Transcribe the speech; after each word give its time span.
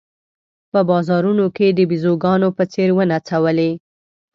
په 0.71 0.79
بازارونو 0.89 1.45
کې 1.55 1.67
د 1.71 1.79
بېزوګانو 1.89 2.47
په 2.57 2.63
څېر 2.73 2.89
ونڅولې. 2.93 3.71